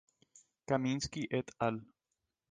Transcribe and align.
Kaminsky 0.71 1.25
et 1.39 1.51
al. 1.67 1.77